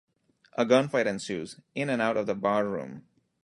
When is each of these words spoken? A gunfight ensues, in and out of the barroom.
A 0.57 0.65
gunfight 0.65 1.05
ensues, 1.05 1.59
in 1.75 1.87
and 1.87 2.01
out 2.01 2.17
of 2.17 2.25
the 2.25 2.33
barroom. 2.33 3.05